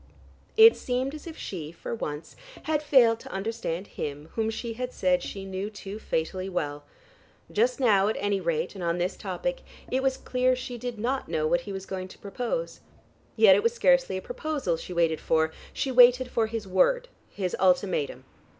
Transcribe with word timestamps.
It 0.57 0.75
seemed 0.75 1.13
as 1.13 1.27
if 1.27 1.37
she, 1.37 1.71
for 1.71 1.93
once, 1.93 2.35
had 2.63 2.81
failed 2.81 3.19
to 3.19 3.31
understand 3.31 3.85
him 3.85 4.29
whom 4.33 4.49
she 4.49 4.73
had 4.73 4.91
said 4.91 5.21
she 5.21 5.45
knew 5.45 5.69
too 5.69 5.99
fatally 5.99 6.49
well. 6.49 6.85
Just 7.51 7.79
now, 7.79 8.07
at 8.07 8.15
any 8.19 8.41
rate, 8.41 8.73
and 8.73 8.83
on 8.83 8.97
this 8.97 9.15
topic, 9.15 9.61
it 9.91 10.01
was 10.01 10.17
clear 10.17 10.55
she 10.55 10.79
did 10.79 10.97
not 10.97 11.29
know 11.29 11.45
what 11.45 11.61
he 11.69 11.71
was 11.71 11.85
going 11.85 12.07
to 12.07 12.17
propose. 12.17 12.79
Yet 13.35 13.53
it 13.55 13.61
was 13.61 13.73
scarcely 13.75 14.17
a 14.17 14.23
proposal 14.23 14.75
she 14.75 14.91
waited 14.91 15.21
for; 15.21 15.51
she 15.71 15.91
waited 15.91 16.31
for 16.31 16.47
his 16.47 16.67
word, 16.67 17.07
his 17.29 17.55
ultimatum. 17.59 18.25